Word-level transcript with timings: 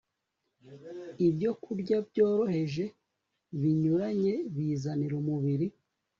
Ibyokurya 1.27 1.97
byoroheje 2.09 2.85
binyuranye 3.59 4.33
bizanira 4.55 5.13
umubiri 5.21 5.67